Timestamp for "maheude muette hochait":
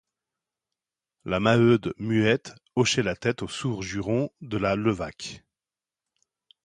1.39-3.03